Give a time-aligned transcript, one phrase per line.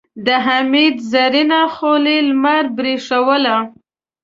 [0.25, 3.57] د حميد زرينه خولۍ لمر برېښوله.